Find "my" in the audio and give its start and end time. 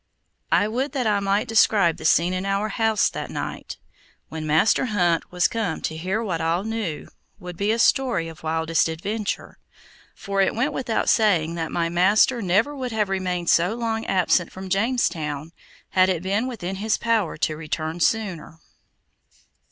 11.71-11.87